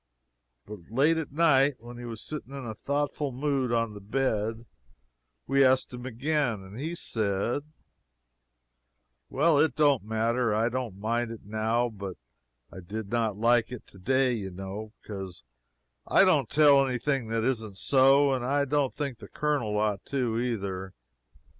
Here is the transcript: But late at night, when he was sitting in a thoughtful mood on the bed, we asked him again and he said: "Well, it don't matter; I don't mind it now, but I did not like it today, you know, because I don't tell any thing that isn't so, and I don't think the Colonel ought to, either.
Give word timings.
But 0.65 0.79
late 0.89 1.17
at 1.17 1.31
night, 1.31 1.75
when 1.77 1.99
he 1.99 2.05
was 2.05 2.23
sitting 2.23 2.55
in 2.55 2.65
a 2.65 2.73
thoughtful 2.73 3.31
mood 3.31 3.71
on 3.71 3.93
the 3.93 4.01
bed, 4.01 4.65
we 5.45 5.63
asked 5.63 5.93
him 5.93 6.07
again 6.07 6.63
and 6.63 6.79
he 6.79 6.95
said: 6.95 7.61
"Well, 9.29 9.59
it 9.59 9.75
don't 9.75 10.01
matter; 10.03 10.55
I 10.55 10.69
don't 10.69 10.97
mind 10.97 11.29
it 11.29 11.45
now, 11.45 11.87
but 11.89 12.17
I 12.73 12.79
did 12.79 13.11
not 13.11 13.37
like 13.37 13.71
it 13.71 13.85
today, 13.85 14.33
you 14.33 14.49
know, 14.49 14.91
because 15.03 15.43
I 16.07 16.25
don't 16.25 16.49
tell 16.49 16.83
any 16.83 16.97
thing 16.97 17.27
that 17.27 17.43
isn't 17.43 17.77
so, 17.77 18.33
and 18.33 18.43
I 18.43 18.65
don't 18.65 18.95
think 18.95 19.19
the 19.19 19.27
Colonel 19.27 19.77
ought 19.77 20.03
to, 20.05 20.39
either. 20.39 20.95